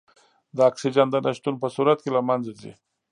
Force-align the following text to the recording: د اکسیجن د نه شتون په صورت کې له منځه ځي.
د 0.55 0.57
اکسیجن 0.69 1.07
د 1.11 1.15
نه 1.25 1.31
شتون 1.37 1.55
په 1.63 1.67
صورت 1.75 1.97
کې 2.03 2.09
له 2.17 2.21
منځه 2.27 2.51
ځي. 2.59 2.73